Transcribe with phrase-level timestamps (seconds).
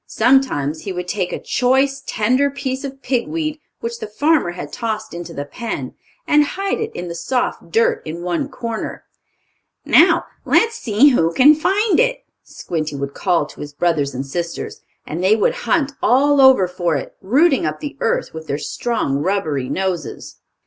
[0.07, 4.73] Sometimes he would take a choice, tender piece of pig weed, which the farmer had
[4.73, 5.93] tossed into the pen,
[6.27, 9.03] and hide it in the soft dirt in one corner.
[9.85, 10.25] "Now
[10.71, 15.35] see who can find it!" Squinty would call to his brothers and sisters, and they
[15.35, 20.37] would hunt all over for it, rooting up the earth with their strong, rubbery noses.